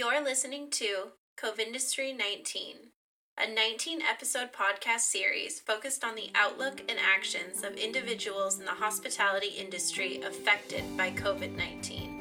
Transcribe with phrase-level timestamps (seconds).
[0.00, 2.76] You're listening to Covindustry 19,
[3.36, 8.70] a 19 episode podcast series focused on the outlook and actions of individuals in the
[8.70, 12.16] hospitality industry affected by COVID 19.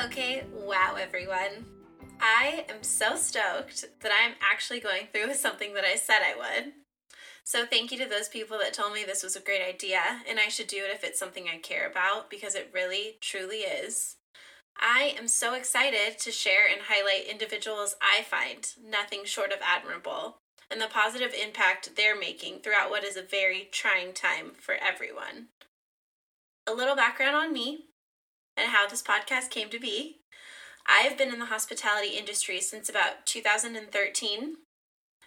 [0.00, 1.64] Okay, wow, everyone.
[2.20, 6.34] I am so stoked that I'm actually going through with something that I said I
[6.36, 6.83] would.
[7.44, 10.40] So thank you to those people that told me this was a great idea and
[10.40, 14.16] I should do it if it's something I care about because it really, truly is.
[14.80, 20.38] I am so excited to share and highlight individuals I find nothing short of admirable
[20.70, 25.48] and the positive impact they're making throughout what is a very trying time for everyone.
[26.66, 27.84] A little background on me
[28.56, 30.20] and how this podcast came to be.
[30.88, 34.56] I have been in the hospitality industry since about 2013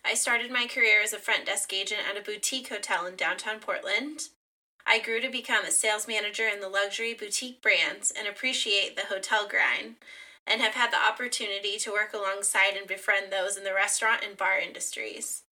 [0.08, 3.60] I started my career as a front desk agent at a boutique hotel in downtown
[3.60, 4.30] Portland.
[4.86, 9.14] I grew to become a sales manager in the luxury boutique brands and appreciate the
[9.14, 9.96] hotel grind,
[10.48, 14.38] and have had the opportunity to work alongside and befriend those in the restaurant and
[14.38, 15.44] bar industries.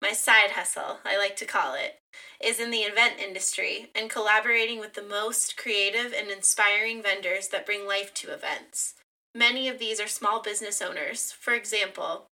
[0.00, 2.00] My side hustle, I like to call it,
[2.44, 7.66] is in the event industry and collaborating with the most creative and inspiring vendors that
[7.66, 8.94] bring life to events.
[9.32, 12.26] Many of these are small business owners, for example,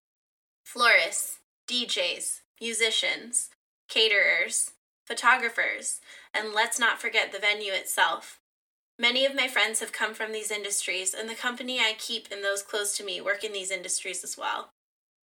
[0.65, 1.38] florists,
[1.69, 3.51] DJs, musicians,
[3.89, 4.73] caterers,
[5.07, 6.01] photographers,
[6.35, 8.41] and let's not forget the venue itself.
[8.99, 12.43] Many of my friends have come from these industries, and the company I keep and
[12.43, 14.71] those close to me work in these industries as well.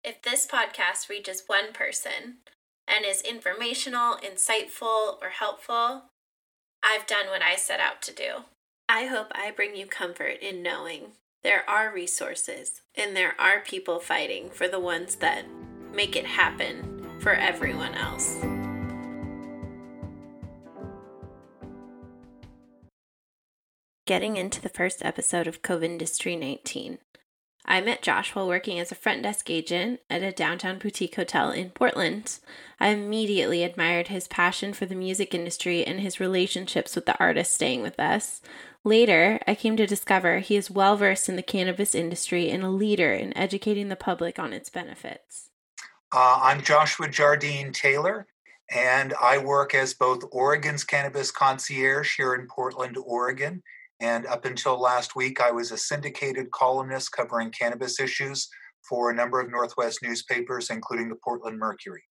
[0.03, 2.37] If this podcast reaches one person
[2.87, 6.03] and is informational, insightful, or helpful,
[6.83, 8.45] I've done what I set out to do.
[8.87, 13.99] I hope I bring you comfort in knowing there are resources and there are people
[13.99, 15.45] fighting for the ones that
[15.95, 18.37] make it happen for everyone else.
[24.05, 26.99] Getting into the first episode of Covindustry 19.
[27.67, 31.49] I met Josh while working as a front desk agent at a downtown boutique hotel
[31.49, 32.37] in Portland.
[32.79, 37.55] I immediately admired his passion for the music industry and his relationships with the artists
[37.55, 38.41] staying with us.
[38.83, 42.69] Later, I came to discover he is well versed in the cannabis industry and a
[42.69, 45.49] leader in educating the public on its benefits.
[46.17, 48.25] Uh, I'm Joshua Jardine Taylor,
[48.71, 53.61] and I work as both Oregon's cannabis concierge here in Portland, Oregon.
[53.99, 58.47] And up until last week, I was a syndicated columnist covering cannabis issues
[58.87, 62.03] for a number of Northwest newspapers, including the Portland Mercury.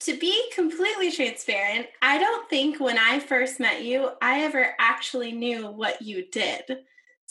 [0.00, 5.32] To be completely transparent, I don't think when I first met you, I ever actually
[5.32, 6.64] knew what you did.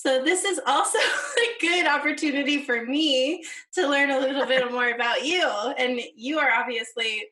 [0.01, 0.97] So this is also
[1.37, 5.47] a good opportunity for me to learn a little bit more about you.
[5.77, 7.25] And you are obviously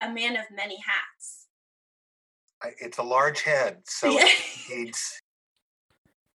[0.00, 1.48] a man of many hats.
[2.80, 4.26] It's a large head, so yeah.
[4.70, 5.20] it's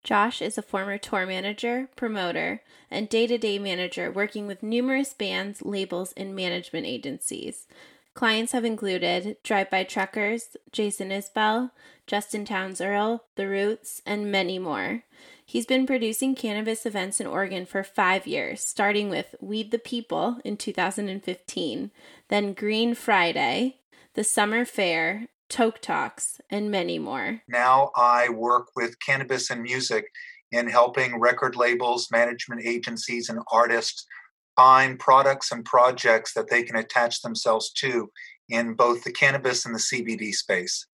[0.04, 5.16] Josh is a former tour manager, promoter, and day to day manager working with numerous
[5.16, 7.66] bands, labels, and management agencies.
[8.14, 11.72] Clients have included Drive By Truckers, Jason Isbell,
[12.06, 15.04] Justin Townes Earle, The Roots, and many more.
[15.46, 20.38] He's been producing cannabis events in Oregon for five years, starting with Weed the People
[20.44, 21.92] in 2015,
[22.28, 23.78] then Green Friday,
[24.14, 27.42] the Summer Fair, Toke Talks, and many more.
[27.48, 30.06] Now I work with cannabis and music
[30.52, 34.06] in helping record labels, management agencies, and artists
[34.56, 38.12] find products and projects that they can attach themselves to
[38.50, 40.86] in both the cannabis and the CBD space.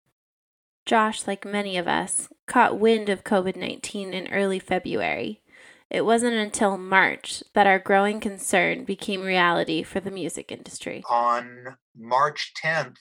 [0.86, 5.42] Josh, like many of us, caught wind of COVID 19 in early February.
[5.90, 11.04] It wasn't until March that our growing concern became reality for the music industry.
[11.10, 12.98] On March 10th,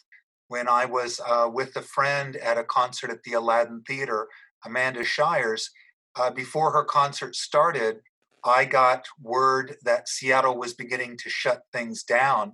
[0.49, 4.29] when I was uh, with a friend at a concert at the Aladdin Theater,
[4.65, 5.71] Amanda Shires,
[6.17, 8.01] uh, before her concert started,
[8.47, 12.53] I got word that Seattle was beginning to shut things down.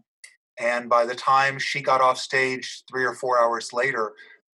[0.58, 4.12] And by the time she got off stage three or four hours later,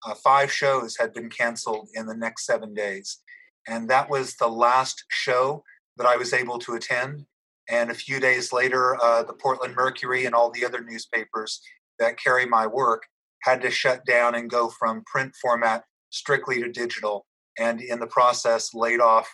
[0.06, 3.18] uh, five shows had been canceled in the next seven days.
[3.66, 5.64] And that was the last show
[5.96, 7.26] that I was able to attend.
[7.68, 11.60] And a few days later, uh, the Portland Mercury and all the other newspapers
[11.98, 13.02] that carry my work
[13.42, 17.26] had to shut down and go from print format strictly to digital.
[17.58, 19.28] And in the process, laid off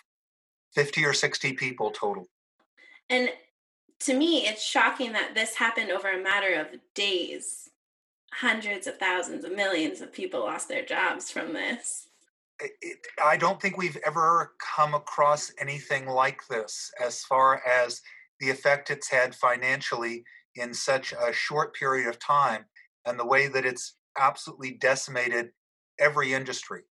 [0.74, 2.28] 50 or 60 people total.
[3.10, 3.30] And
[4.00, 7.68] to me, it's shocking that this happened over a matter of days
[8.32, 12.08] hundreds of thousands of millions of people lost their jobs from this.
[12.60, 18.00] It, I don't think we've ever come across anything like this as far as
[18.40, 20.24] the effect it's had financially
[20.54, 22.64] in such a short period of time
[23.06, 25.50] and the way that it's absolutely decimated
[25.98, 26.82] every industry.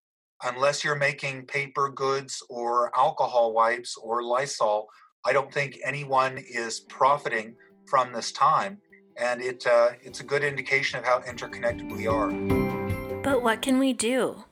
[0.44, 4.88] Unless you're making paper goods or alcohol wipes or Lysol,
[5.24, 7.54] I don't think anyone is profiting
[7.86, 8.78] from this time.
[9.16, 12.32] And it, uh, it's a good indication of how interconnected we are.
[13.22, 14.42] But what can we do?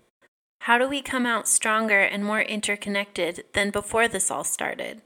[0.61, 5.03] How do we come out stronger and more interconnected than before this all started?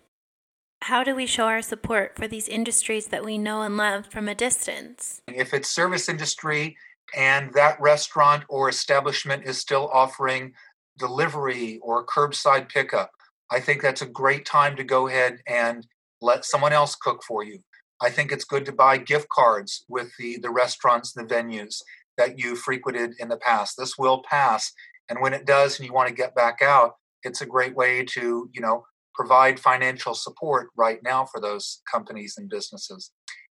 [0.82, 4.28] How do we show our support for these industries that we know and love from
[4.28, 5.22] a distance?
[5.28, 6.76] If it's service industry
[7.16, 10.52] and that restaurant or establishment is still offering
[10.98, 13.10] delivery or curbside pickup,
[13.50, 15.86] I think that's a great time to go ahead and
[16.20, 17.60] let someone else cook for you.
[18.02, 21.76] I think it's good to buy gift cards with the, the restaurants, the venues
[22.18, 23.76] that you frequented in the past.
[23.78, 24.72] This will pass.
[25.08, 26.92] And when it does and you want to get back out,
[27.22, 32.34] it's a great way to, you know, provide financial support right now for those companies
[32.36, 33.12] and businesses.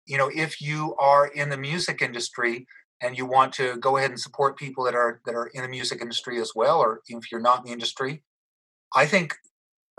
[0.05, 2.67] You know, if you are in the music industry
[3.05, 5.67] and you want to go ahead and support people that are that are in the
[5.67, 8.23] music industry as well, or if you're not in the industry,
[8.95, 9.35] I think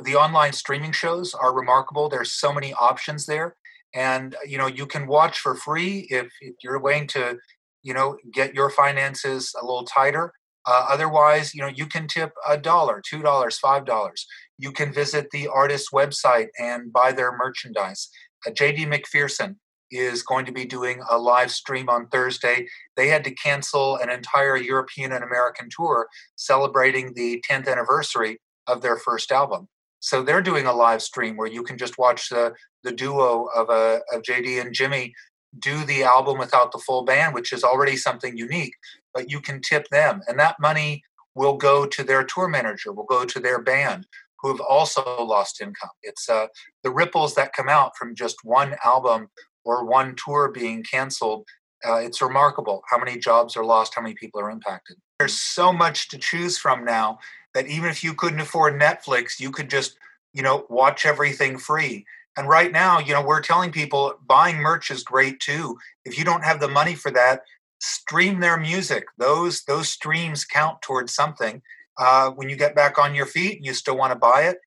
[0.03, 2.09] the online streaming shows are remarkable.
[2.09, 3.55] There's so many options there,
[3.95, 7.39] and you know you can watch for free if, if you're willing to,
[7.83, 10.33] you know, get your finances a little tighter.
[10.69, 14.27] Uh, otherwise, you know, you can tip a dollar, two dollars, five dollars.
[14.59, 18.09] You can visit the artist's website and buy their merchandise.
[18.45, 19.57] Uh, JD McPherson
[19.91, 22.67] is going to be doing a live stream on Thursday.
[22.97, 28.83] They had to cancel an entire European and American tour celebrating the 10th anniversary of
[28.83, 29.69] their first album.
[30.01, 32.55] So they're doing a live stream where you can just watch the
[32.85, 35.15] the duo of uh, of JD and Jimmy
[35.59, 38.75] do the album without the full band, which is already something unique.
[39.15, 41.03] But you can tip them, and that money
[41.35, 44.07] will go to their tour manager, will go to their band,
[44.41, 45.91] who have also lost income.
[46.03, 46.47] It's uh,
[46.83, 49.29] the ripples that come out from just one album
[49.67, 51.47] or one tour being canceled.
[51.87, 54.97] Uh, it's remarkable how many jobs are lost, how many people are impacted.
[55.19, 57.19] There's so much to choose from now
[57.55, 59.99] that even if you couldn't afford Netflix, you could just,
[60.33, 62.07] you know, watch everything free.
[62.37, 65.79] And right now, you know, we're telling people buying merch is great too.
[66.05, 67.43] If you don't have the money for that,
[67.81, 69.07] stream their music.
[69.19, 71.63] Those those streams count towards something
[71.99, 74.59] uh, when you get back on your feet and you still want to buy it,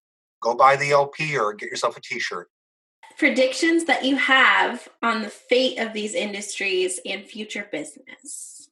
[0.41, 2.49] go buy the LP or get yourself a T-shirt.
[3.19, 8.69] Predictions that you have on the fate of these industries and future business.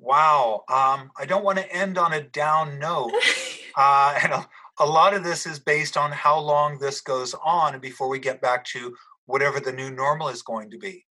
[0.00, 3.12] Wow, um, I don't want to end on a down note,
[3.76, 4.48] uh, and a,
[4.80, 8.40] a lot of this is based on how long this goes on before we get
[8.40, 8.92] back to
[9.26, 11.06] whatever the new normal is going to be.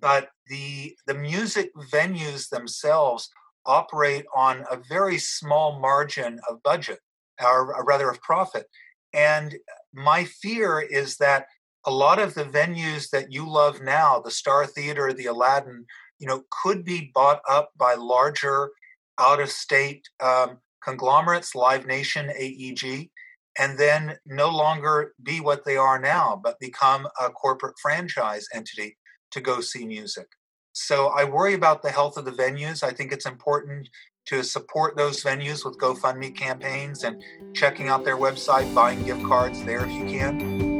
[0.00, 3.28] But the the music venues themselves
[3.66, 7.00] operate on a very small margin of budget,
[7.44, 8.66] or rather of profit.
[9.12, 9.54] And
[9.92, 11.46] my fear is that
[11.84, 15.84] a lot of the venues that you love now, the Star Theater, the Aladdin,
[16.18, 18.70] you know, could be bought up by larger
[19.18, 23.10] out of state um, conglomerates, Live Nation, AEG,
[23.58, 28.96] and then no longer be what they are now, but become a corporate franchise entity
[29.30, 30.26] to go see music.
[30.72, 32.82] So I worry about the health of the venues.
[32.82, 33.88] I think it's important
[34.26, 37.22] to support those venues with GoFundMe campaigns and
[37.54, 40.72] checking out their website, buying gift cards there if you can.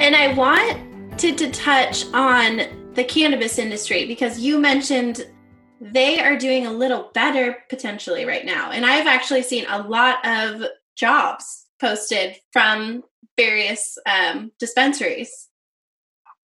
[0.00, 5.26] And I wanted to touch on the cannabis industry because you mentioned
[5.80, 8.70] they are doing a little better potentially right now.
[8.70, 10.64] And I've actually seen a lot of
[10.96, 13.02] jobs posted from
[13.36, 15.48] various um, dispensaries?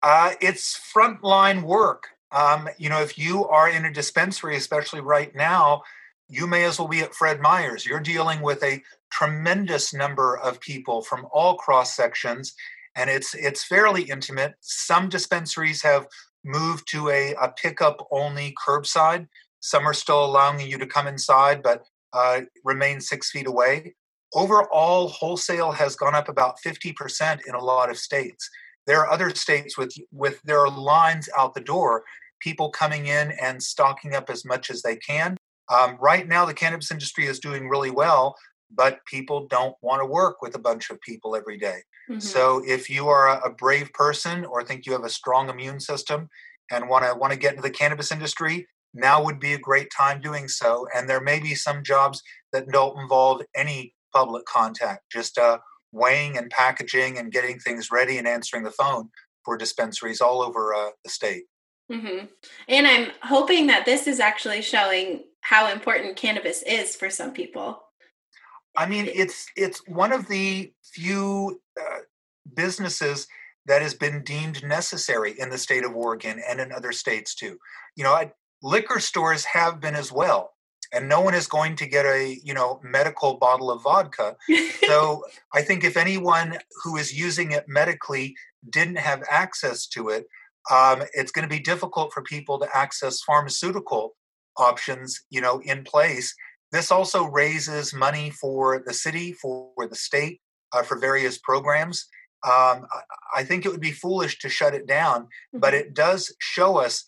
[0.04, 2.08] Uh, it's frontline work.
[2.32, 5.82] Um, you know, if you are in a dispensary, especially right now,
[6.30, 7.86] you may as well be at Fred Meyer's.
[7.86, 12.54] You're dealing with a tremendous number of people from all cross sections,
[12.96, 14.56] and it's it's fairly intimate.
[14.60, 16.08] Some dispensaries have
[16.44, 19.28] moved to a, a pickup only curbside.
[19.62, 23.96] Some are still allowing you to come inside, but uh, remain six feet away
[24.34, 28.50] overall wholesale has gone up about 50% in a lot of states
[28.88, 32.04] there are other states with with there are lines out the door
[32.40, 35.38] people coming in and stocking up as much as they can
[35.70, 38.36] um, right now the cannabis industry is doing really well
[38.74, 41.80] but people don't want to work with a bunch of people every day.
[42.10, 42.20] Mm-hmm.
[42.20, 45.80] so if you are a, a brave person or think you have a strong immune
[45.80, 46.30] system
[46.72, 49.90] and want to want to get into the cannabis industry now would be a great
[49.96, 55.04] time doing so and there may be some jobs that don't involve any public contact,
[55.12, 55.60] just uh,
[55.92, 59.10] weighing and packaging and getting things ready and answering the phone
[59.46, 61.44] for dispensaries all over uh, the state.
[61.92, 62.26] Mm-hmm.
[62.68, 67.82] And I'm hoping that this is actually showing how important cannabis is for some people.
[68.76, 72.00] I mean, it's it's one of the few uh,
[72.54, 73.28] businesses
[73.66, 77.58] that has been deemed necessary in the state of Oregon and in other states too.
[77.96, 80.52] You know, I, liquor stores have been as well
[80.94, 84.36] and no one is going to get a you know medical bottle of vodka.
[84.86, 88.36] So i think if anyone who is using it medically
[88.70, 90.26] didn't have access to it
[90.70, 94.16] um, it's going to be difficult for people to access pharmaceutical
[94.58, 96.34] options you know in place.
[96.72, 100.42] This also raises money for the city for the state
[100.74, 102.08] uh, for various programs.
[102.44, 102.86] Um,
[103.36, 105.88] i think it would be foolish to shut it down but mm-hmm.
[105.88, 107.04] it does show us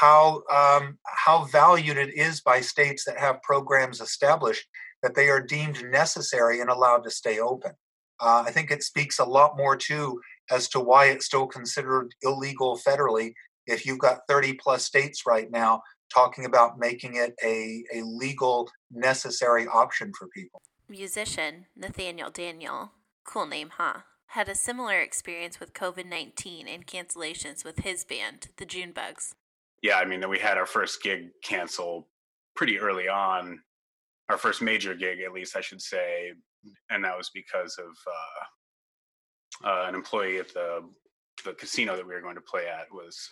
[0.00, 4.66] how um, how valued it is by states that have programs established
[5.02, 7.72] that they are deemed necessary and allowed to stay open.
[8.20, 10.20] Uh, I think it speaks a lot more too
[10.50, 13.34] as to why it's still considered illegal federally.
[13.66, 15.82] If you've got 30 plus states right now
[16.12, 20.60] talking about making it a, a legal, necessary option for people.
[20.88, 22.92] Musician Nathaniel Daniel,
[23.24, 24.00] cool name, huh?
[24.28, 29.34] Had a similar experience with COVID 19 and cancellations with his band, the Junebugs
[29.84, 32.08] yeah, I mean, we had our first gig cancel
[32.56, 33.60] pretty early on,
[34.30, 36.32] our first major gig, at least I should say,
[36.88, 37.94] and that was because of
[39.66, 40.80] uh, uh, an employee at the
[41.44, 43.28] the casino that we were going to play at was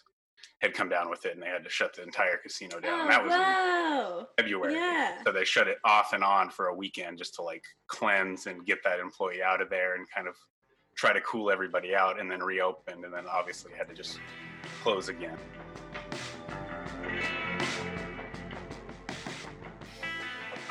[0.61, 2.99] had come down with it, and they had to shut the entire casino down.
[2.99, 4.19] Oh, and that was wow.
[4.19, 5.23] in February, yeah.
[5.25, 8.67] so they shut it off and on for a weekend just to like cleanse and
[8.67, 10.35] get that employee out of there and kind of
[10.99, 14.21] try to cool everybody out, and then reopened, and then obviously had to just
[14.83, 15.39] close again.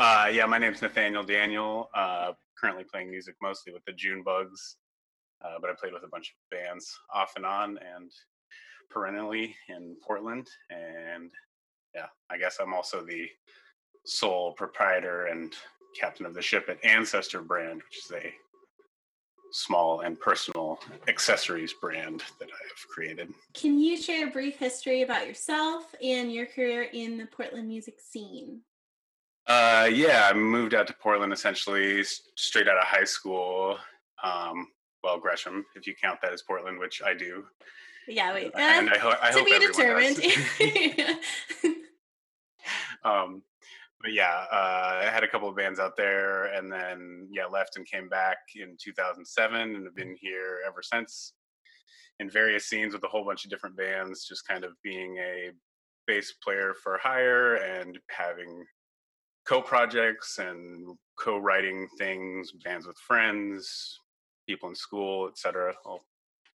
[0.03, 1.87] Uh, yeah, my name's Nathaniel Daniel.
[1.93, 4.77] Uh, currently playing music mostly with the Junebugs,
[5.45, 8.11] uh, but I played with a bunch of bands off and on and
[8.89, 10.47] perennially in Portland.
[10.71, 11.29] And
[11.93, 13.29] yeah, I guess I'm also the
[14.03, 15.53] sole proprietor and
[15.95, 18.33] captain of the ship at Ancestor Brand, which is a
[19.51, 20.79] small and personal
[21.09, 23.31] accessories brand that I have created.
[23.53, 27.99] Can you share a brief history about yourself and your career in the Portland music
[27.99, 28.61] scene?
[29.51, 33.77] Uh, yeah, I moved out to Portland essentially straight out of high school.
[34.23, 34.67] Um,
[35.03, 37.43] well, Gresham, if you count that as Portland, which I do.
[38.07, 38.55] Yeah, wait.
[38.55, 40.21] Uh, and I, ho- I to hope be determined.
[43.03, 43.41] um,
[44.01, 47.75] but yeah, uh, I had a couple of bands out there, and then yeah, left
[47.75, 51.33] and came back in 2007, and have been here ever since
[52.19, 55.49] in various scenes with a whole bunch of different bands, just kind of being a
[56.07, 58.63] bass player for hire and having
[59.45, 63.99] co-projects and co-writing things, bands with friends,
[64.47, 65.73] people in school, etc.
[65.85, 66.01] All,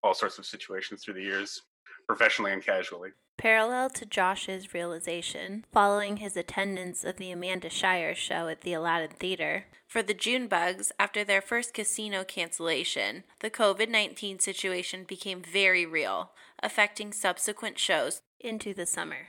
[0.03, 1.61] all sorts of situations through the years,
[2.07, 3.09] professionally and casually.
[3.37, 9.17] Parallel to Josh's realization, following his attendance of the Amanda Shires show at the Aladdin
[9.17, 15.85] Theater, for the Junebugs, after their first casino cancellation, the COVID 19 situation became very
[15.85, 19.27] real, affecting subsequent shows into the summer.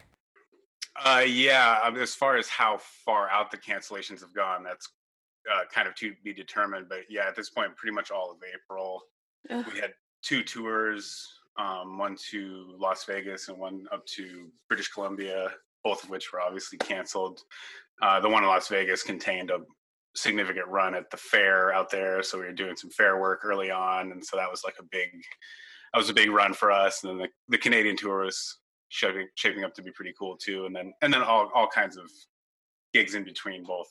[1.02, 4.88] Uh, yeah, um, as far as how far out the cancellations have gone, that's
[5.52, 6.86] uh, kind of to be determined.
[6.88, 9.02] But yeah, at this point, pretty much all of April,
[9.50, 9.64] Ugh.
[9.72, 11.26] we had two tours,
[11.58, 15.50] um, one to Las Vegas and one up to British Columbia,
[15.82, 17.40] both of which were obviously canceled.
[18.00, 19.58] Uh, the one in Las Vegas contained a
[20.14, 23.70] significant run at the fair out there, so we were doing some fair work early
[23.70, 25.10] on, and so that was like a big,
[25.92, 27.02] that was a big run for us.
[27.02, 28.58] And then the, the Canadian tour was
[28.94, 30.66] shaping shaping up to be pretty cool too.
[30.66, 32.10] And then and then all all kinds of
[32.92, 33.88] gigs in between, both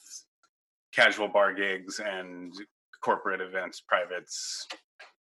[0.96, 2.54] casual bar gigs and
[3.04, 4.66] corporate events, privates,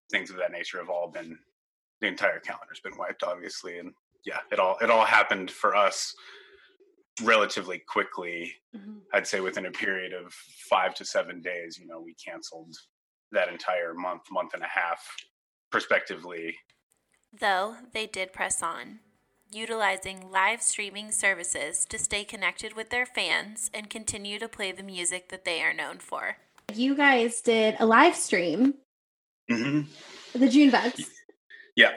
[0.09, 1.37] things of that nature have all been
[1.99, 3.79] the entire calendar's been wiped, obviously.
[3.79, 3.91] And
[4.25, 6.13] yeah, it all it all happened for us
[7.21, 8.53] relatively quickly.
[8.75, 8.99] Mm-hmm.
[9.13, 10.33] I'd say within a period of
[10.69, 12.73] five to seven days, you know, we canceled
[13.33, 15.05] that entire month, month and a half,
[15.71, 16.55] prospectively.
[17.37, 18.99] Though they did press on
[19.53, 24.83] utilizing live streaming services to stay connected with their fans and continue to play the
[24.83, 26.38] music that they are known for.
[26.74, 28.75] You guys did a live stream,
[29.50, 29.81] mm-hmm.
[30.38, 31.07] the Junebugs.
[31.75, 31.91] Yeah.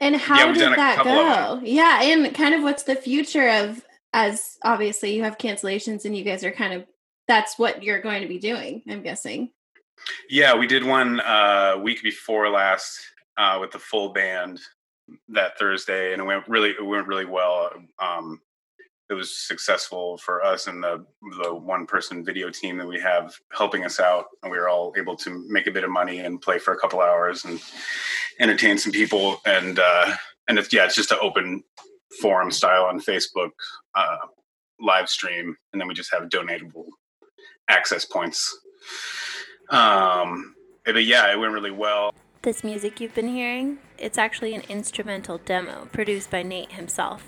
[0.00, 1.60] And how yeah, did that go?
[1.62, 6.24] Yeah, and kind of what's the future of as obviously you have cancellations and you
[6.24, 6.84] guys are kind of
[7.28, 9.50] that's what you're going to be doing, I'm guessing.
[10.30, 13.00] Yeah, we did one uh week before last
[13.36, 14.60] uh with the full band
[15.28, 17.70] that Thursday, and it went really it went really well.
[17.98, 18.40] Um,
[19.08, 21.04] it was successful for us and the
[21.42, 24.92] the one person video team that we have helping us out, and we were all
[24.96, 27.60] able to make a bit of money and play for a couple hours and
[28.40, 29.40] entertain some people.
[29.46, 30.14] And uh,
[30.48, 31.62] and it's yeah, it's just an open
[32.20, 33.50] forum style on Facebook
[33.94, 34.18] uh,
[34.80, 36.86] live stream, and then we just have donatable
[37.68, 38.58] access points.
[39.70, 42.14] Um, but yeah, it went really well.
[42.46, 47.24] This music you've been hearing, it's actually an instrumental demo produced by Nate himself.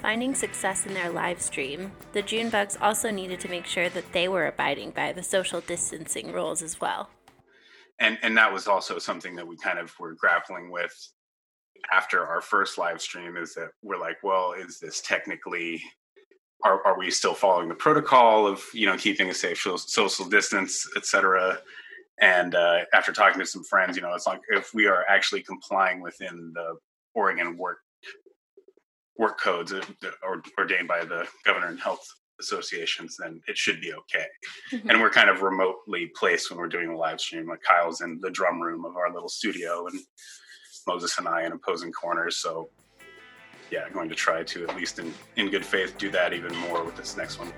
[0.00, 4.28] Finding success in their live stream, the Junebugs also needed to make sure that they
[4.28, 7.10] were abiding by the social distancing rules as well.
[8.00, 10.94] And and that was also something that we kind of were grappling with
[11.92, 15.82] after our first live stream is that we're like, well, is this technically
[16.64, 20.88] are, are we still following the protocol of you know keeping a safe social distance,
[20.96, 21.58] et cetera?
[22.22, 25.42] And uh, after talking to some friends, you know, it's like if we are actually
[25.42, 26.76] complying within the
[27.14, 27.78] Oregon work
[29.18, 32.06] work codes or ordained by the governor and health
[32.40, 34.26] associations, then it should be okay.
[34.72, 34.88] Mm-hmm.
[34.88, 37.48] And we're kind of remotely placed when we're doing the live stream.
[37.48, 40.00] Like Kyle's in the drum room of our little studio, and
[40.86, 42.36] Moses and I in opposing corners.
[42.36, 42.70] So,
[43.70, 46.84] yeah, going to try to at least in in good faith do that even more
[46.84, 47.52] with this next one.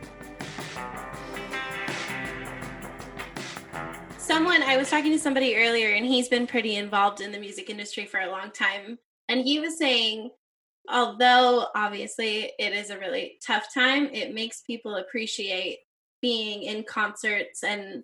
[4.25, 7.69] Someone I was talking to somebody earlier, and he's been pretty involved in the music
[7.69, 10.31] industry for a long time, and he was saying
[10.91, 15.79] although obviously it is a really tough time, it makes people appreciate
[16.23, 18.03] being in concerts and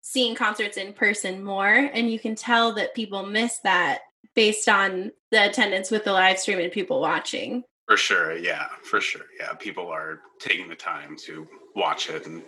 [0.00, 1.68] seeing concerts in person more.
[1.68, 4.00] And you can tell that people miss that
[4.34, 7.64] based on the attendance with the live stream and people watching.
[7.88, 8.36] For sure.
[8.36, 9.24] Yeah, for sure.
[9.40, 9.54] Yeah.
[9.54, 12.42] People are taking the time to watch it and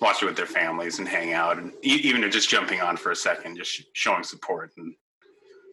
[0.00, 3.16] watch it with their families and hang out and even just jumping on for a
[3.16, 4.92] second, just showing support and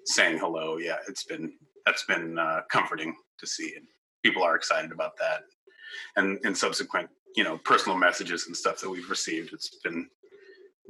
[0.06, 0.78] saying hello.
[0.78, 0.98] Yeah.
[1.08, 1.52] It's been,
[1.84, 3.88] that's been uh, comforting to see, and
[4.24, 5.42] people are excited about that.
[6.16, 10.08] And in subsequent, you know, personal messages and stuff that we've received, it's been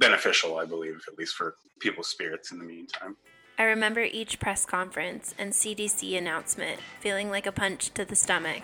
[0.00, 3.16] beneficial, I believe, at least for people's spirits in the meantime.
[3.58, 8.62] I remember each press conference and CDC announcement feeling like a punch to the stomach.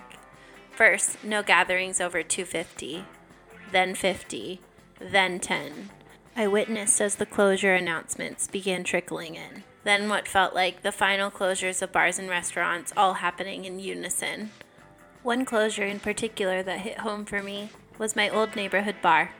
[0.70, 3.04] First, no gatherings over 250,
[3.72, 4.60] then 50,
[5.00, 5.90] then 10.
[6.36, 11.30] I witnessed as the closure announcements began trickling in then what felt like the final
[11.30, 14.50] closures of bars and restaurants all happening in unison.
[15.22, 19.30] One closure in particular that hit home for me was my old neighborhood bar.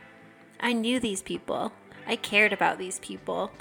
[0.59, 1.73] I knew these people.
[2.07, 3.51] I cared about these people.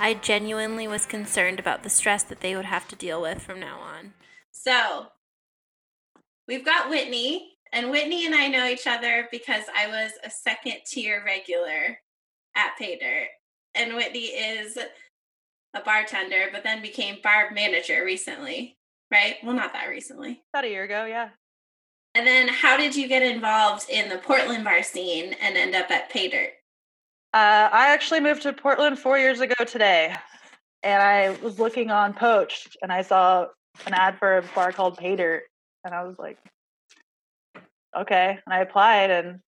[0.00, 3.60] I genuinely was concerned about the stress that they would have to deal with from
[3.60, 4.14] now on.
[4.50, 5.08] So,
[6.48, 10.78] we've got Whitney, and Whitney and I know each other because I was a second
[10.86, 11.98] tier regular
[12.56, 13.26] at Paydirt.
[13.74, 14.78] And Whitney is
[15.74, 18.78] a bartender, but then became bar manager recently,
[19.12, 19.36] right?
[19.44, 20.42] Well, not that recently.
[20.52, 21.28] About a year ago, yeah.
[22.14, 25.90] And then how did you get involved in the Portland bar scene and end up
[25.90, 26.52] at Paydirt?
[27.32, 30.14] Uh, I actually moved to Portland four years ago today.
[30.82, 33.46] And I was looking on Poached and I saw
[33.86, 35.42] an ad for a bar called Dirt.
[35.84, 36.38] And I was like,
[37.96, 38.38] okay.
[38.46, 39.40] And I applied and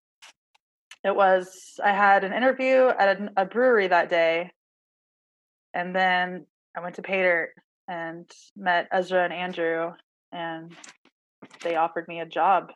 [1.04, 4.50] it was, I had an interview at a, a brewery that day
[5.74, 7.50] and then I went to Dirt
[7.88, 9.92] and met Ezra and Andrew,
[10.30, 10.72] and
[11.62, 12.72] they offered me a job.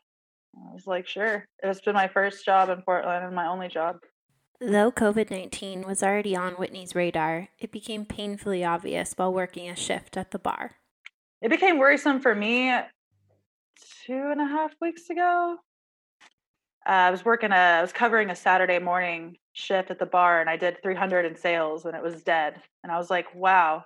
[0.57, 1.45] I was like, sure.
[1.63, 3.97] It's been my first job in Portland and my only job.
[4.61, 9.77] Though COVID 19 was already on Whitney's radar, it became painfully obvious while working a
[9.77, 10.77] shift at the bar.
[11.43, 12.71] It became worrisome for me
[14.07, 15.59] two and a half weeks ago.
[16.89, 20.41] Uh, I was working a, I was covering a Saturday morning shift at the bar
[20.41, 22.63] and I did 300 in sales and it was dead.
[22.83, 23.85] And I was like, wow,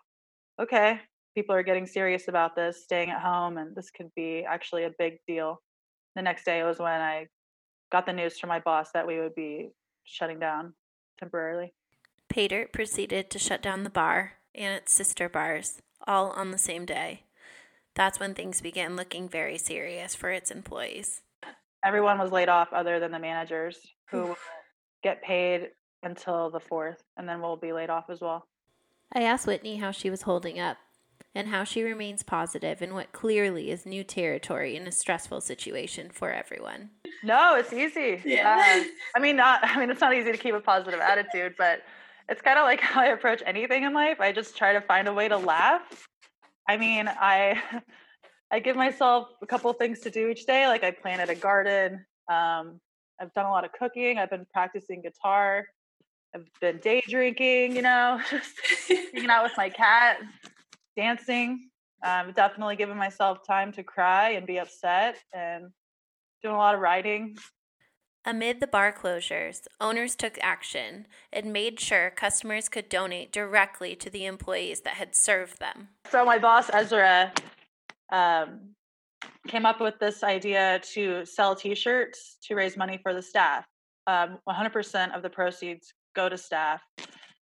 [0.61, 1.01] okay,
[1.35, 4.93] people are getting serious about this, staying at home, and this could be actually a
[4.99, 5.61] big deal.
[6.15, 7.27] The next day was when I
[7.91, 9.71] got the news from my boss that we would be
[10.11, 10.75] shutting down
[11.19, 11.73] temporarily.
[12.33, 16.85] Dirt proceeded to shut down the bar and its sister bars all on the same
[16.85, 17.25] day.
[17.95, 21.23] That's when things began looking very serious for its employees.
[21.85, 23.79] Everyone was laid off other than the managers
[24.11, 24.37] who
[25.03, 25.71] get paid
[26.03, 28.47] until the 4th, and then we'll be laid off as well.
[29.13, 30.77] I asked Whitney how she was holding up
[31.35, 36.11] and how she remains positive in what clearly is new territory in a stressful situation
[36.11, 36.91] for everyone.
[37.23, 38.23] No, it's easy.
[38.31, 38.81] Yeah.
[38.81, 38.85] Uh,
[39.17, 39.61] I mean, not.
[39.65, 41.83] I mean, it's not easy to keep a positive attitude, but
[42.29, 44.21] it's kind of like how I approach anything in life.
[44.21, 46.09] I just try to find a way to laugh.
[46.69, 47.61] I mean, I
[48.53, 50.67] I give myself a couple things to do each day.
[50.67, 52.05] Like I planted a garden.
[52.31, 52.81] Um,
[53.21, 54.19] I've done a lot of cooking.
[54.19, 55.67] I've been practicing guitar.
[56.35, 58.53] I've been day drinking, you know, just
[58.89, 60.19] hanging out with my cat,
[60.97, 61.69] dancing.
[62.03, 65.71] Um, definitely giving myself time to cry and be upset and
[66.43, 67.37] doing a lot of writing.
[68.25, 74.11] Amid the bar closures, owners took action and made sure customers could donate directly to
[74.11, 75.89] the employees that had served them.
[76.11, 77.33] So, my boss, Ezra,
[78.13, 78.75] um,
[79.49, 83.65] came up with this idea to sell T-shirts to raise money for the staff.
[84.07, 86.83] Um, 100% of the proceeds go to staff.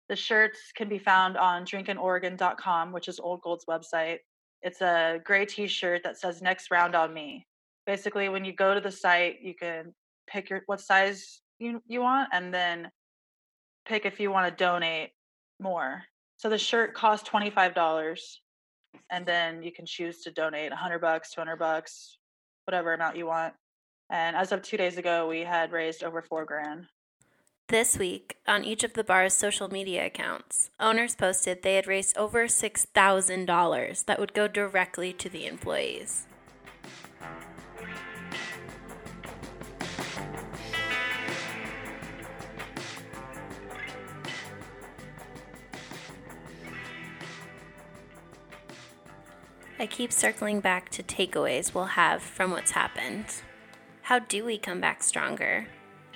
[0.09, 4.19] The shirts can be found on drinkinoregon.com, which is Old Gold's website.
[4.61, 7.45] It's a gray t shirt that says next round on me.
[7.85, 9.93] Basically, when you go to the site, you can
[10.27, 12.89] pick your what size you, you want and then
[13.85, 15.11] pick if you want to donate
[15.59, 16.03] more.
[16.37, 18.19] So the shirt costs $25
[19.11, 22.17] and then you can choose to donate 100 bucks, 200 bucks,
[22.65, 23.53] whatever amount you want.
[24.09, 26.85] And as of two days ago, we had raised over four grand.
[27.69, 32.17] This week, on each of the bar's social media accounts, owners posted they had raised
[32.17, 36.27] over $6,000 that would go directly to the employees.
[49.83, 53.25] I keep circling back to takeaways we'll have from what's happened.
[54.03, 55.67] How do we come back stronger?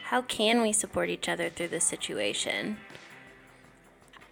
[0.04, 2.78] How can we support each other through this situation?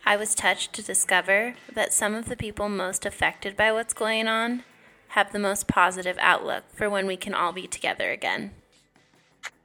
[0.05, 4.29] I was touched to discover that some of the people most affected by what's going
[4.29, 4.63] on
[5.09, 8.51] have the most positive outlook for when we can all be together again.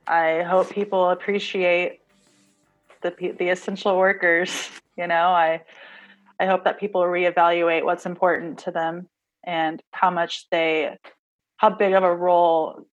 [0.05, 2.01] I hope people appreciate
[3.03, 4.69] the the essential workers.
[4.99, 5.63] You know, I
[6.41, 9.09] I hope that people reevaluate what's important to them
[9.45, 10.97] and how much they
[11.57, 12.87] how big of a role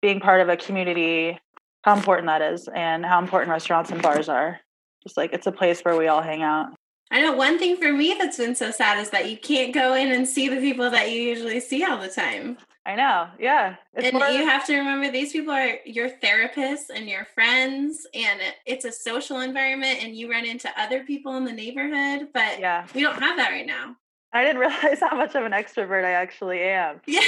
[0.00, 1.38] being part of a community
[1.82, 4.60] how important that is and how important restaurants and bars are.
[5.02, 6.68] Just like it's a place where we all hang out.
[7.10, 9.94] I know one thing for me that's been so sad is that you can't go
[9.94, 12.58] in and see the people that you usually see all the time.
[12.84, 13.76] I know yeah.
[13.94, 18.40] It's and you have to remember these people are your therapists and your friends and
[18.66, 22.86] it's a social environment and you run into other people in the neighborhood but yeah.
[22.94, 23.94] we don't have that right now
[24.32, 27.00] I didn't realize how much of an extrovert I actually am.
[27.06, 27.20] Yeah.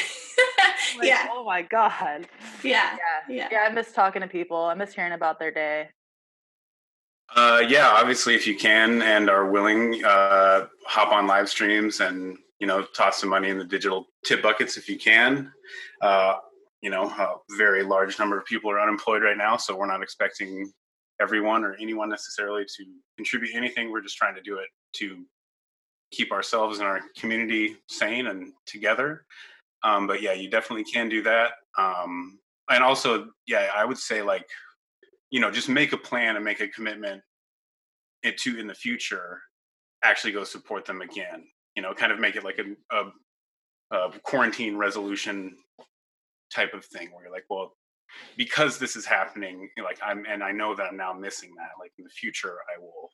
[0.99, 1.29] like, yeah.
[1.31, 2.27] Oh my God.
[2.63, 2.97] Yeah.
[2.97, 2.97] yeah.
[3.29, 3.49] Yeah.
[3.51, 3.67] Yeah.
[3.69, 4.57] I miss talking to people.
[4.57, 5.89] I miss hearing about their day.
[7.35, 12.37] Uh, yeah, obviously, if you can and are willing, uh, hop on live streams and
[12.59, 15.53] you know toss some money in the digital tip buckets if you can.
[16.03, 16.35] Uh,
[16.83, 20.03] you know, a very large number of people are unemployed right now, so we're not
[20.03, 20.73] expecting
[21.21, 22.85] everyone or anyone necessarily to
[23.17, 23.91] contribute anything.
[23.91, 25.25] We're just trying to do it to
[26.11, 29.25] keep ourselves and our community sane and together.
[29.83, 31.53] Um, but yeah, you definitely can do that.
[31.79, 34.49] Um, and also, yeah, I would say like,
[35.31, 37.23] you know, just make a plan and make a commitment
[38.25, 39.41] to in the future
[40.03, 41.45] actually go support them again.
[41.77, 45.57] You know, kind of make it like a, a, a quarantine resolution
[46.53, 47.73] type of thing where you're like, well,
[48.37, 51.79] because this is happening, like I'm, and I know that I'm now missing that.
[51.79, 53.11] Like in the future, I will.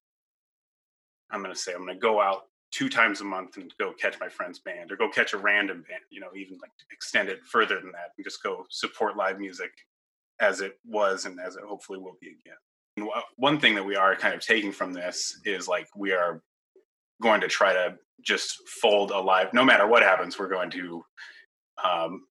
[1.30, 3.92] I'm going to say I'm going to go out two times a month and go
[3.92, 7.28] catch my friend's band or go catch a random band, you know, even like extend
[7.28, 9.70] it further than that and just go support live music
[10.40, 12.56] as it was and as it hopefully will be again.
[12.96, 16.42] And one thing that we are kind of taking from this is like we are
[17.22, 21.04] going to try to just fold a live, no matter what happens, we're going to
[21.82, 22.22] um,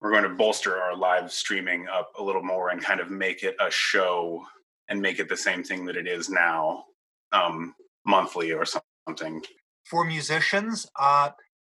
[0.00, 3.42] we're going to bolster our live streaming up a little more and kind of make
[3.42, 4.44] it a show
[4.88, 6.84] and make it the same thing that it is now
[7.32, 9.42] um, monthly or something something.
[9.84, 11.30] For musicians, uh,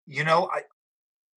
[0.08, 0.62] you know, I,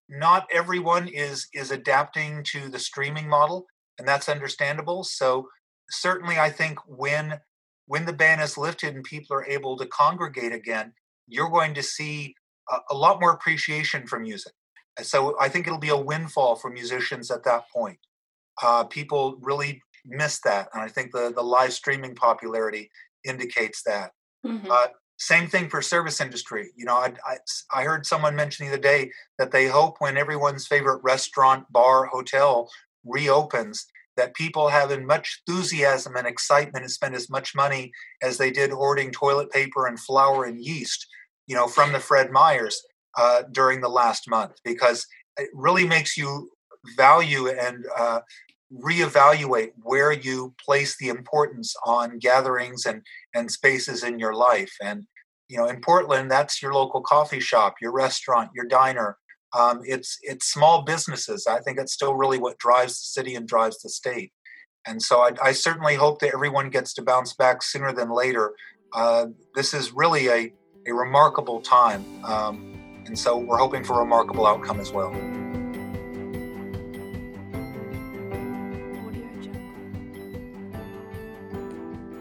[0.09, 3.67] not everyone is is adapting to the streaming model,
[3.99, 5.05] and that's understandable.
[5.05, 5.49] So
[5.91, 7.41] certainly, I think when
[7.87, 10.93] when the ban is lifted and people are able to congregate again,
[11.27, 12.35] you're going to see
[12.71, 14.53] a, a lot more appreciation for music.
[14.97, 17.99] And so I think it'll be a windfall for musicians at that point.
[18.63, 22.91] Uh, people really miss that, and I think the the live streaming popularity
[23.25, 24.11] indicates that.
[24.45, 24.71] Mm-hmm.
[24.71, 24.87] Uh,
[25.19, 26.71] same thing for service industry.
[26.77, 27.37] You know, I, I,
[27.75, 32.07] I, heard someone mention the other day that they hope when everyone's favorite restaurant, bar,
[32.07, 32.71] hotel
[33.05, 38.39] reopens, that people have as much enthusiasm and excitement and spend as much money as
[38.39, 41.07] they did hoarding toilet paper and flour and yeast,
[41.47, 42.83] you know, from the Fred Meyers
[43.17, 45.07] uh, during the last month, because
[45.39, 46.51] it really makes you
[46.97, 48.21] value and uh,
[48.73, 53.03] reevaluate where you place the importance on gatherings and
[53.35, 54.73] and spaces in your life.
[54.83, 55.07] And
[55.49, 59.17] you know in portland that's your local coffee shop your restaurant your diner.
[59.57, 61.47] Um, it's it's small businesses.
[61.47, 64.33] I think it's still really what drives the city and drives the state.
[64.87, 68.55] And so i, I certainly hope that everyone gets to bounce back sooner than later.
[68.93, 70.53] Uh, this is really a,
[70.87, 72.05] a remarkable time.
[72.25, 72.73] Um,
[73.07, 75.13] and so we're hoping for a remarkable outcome as well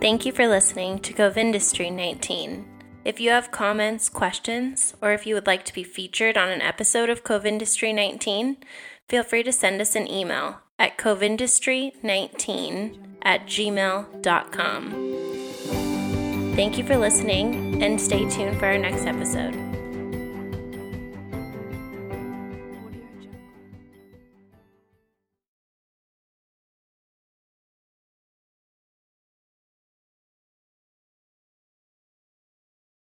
[0.05, 2.63] Thank you for listening to Covindustry 19.
[3.03, 6.61] If you have comments, questions, or if you would like to be featured on an
[6.61, 8.57] episode of Covindustry 19,
[9.09, 14.91] feel free to send us an email at covindustry19 at gmail.com.
[16.55, 19.74] Thank you for listening and stay tuned for our next episode.